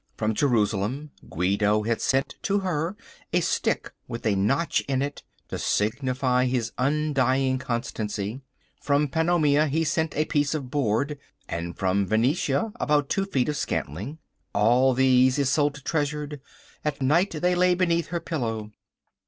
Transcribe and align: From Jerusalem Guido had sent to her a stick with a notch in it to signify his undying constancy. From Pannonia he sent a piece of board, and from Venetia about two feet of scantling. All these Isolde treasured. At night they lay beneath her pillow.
From 0.17 0.33
Jerusalem 0.33 1.11
Guido 1.29 1.83
had 1.83 2.01
sent 2.01 2.33
to 2.41 2.61
her 2.61 2.97
a 3.31 3.39
stick 3.39 3.93
with 4.07 4.25
a 4.25 4.33
notch 4.33 4.81
in 4.87 5.03
it 5.03 5.21
to 5.49 5.59
signify 5.59 6.45
his 6.47 6.71
undying 6.79 7.59
constancy. 7.59 8.41
From 8.81 9.07
Pannonia 9.07 9.67
he 9.67 9.83
sent 9.83 10.15
a 10.17 10.25
piece 10.25 10.55
of 10.55 10.71
board, 10.71 11.19
and 11.47 11.77
from 11.77 12.07
Venetia 12.07 12.73
about 12.79 13.09
two 13.09 13.25
feet 13.25 13.47
of 13.49 13.57
scantling. 13.57 14.17
All 14.55 14.95
these 14.95 15.37
Isolde 15.37 15.81
treasured. 15.85 16.41
At 16.83 16.99
night 17.03 17.35
they 17.39 17.53
lay 17.53 17.75
beneath 17.75 18.07
her 18.07 18.19
pillow. 18.19 18.71